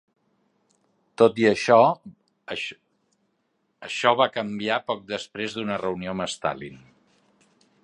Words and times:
Tot 1.21 1.35
i 1.41 1.43
això, 1.49 1.77
això 2.55 4.15
va 4.23 4.29
canviar 4.39 4.81
poc 4.89 5.07
després 5.15 5.59
d'una 5.59 5.81
reunió 5.85 6.17
amb 6.17 6.29
Stalin. 6.37 6.83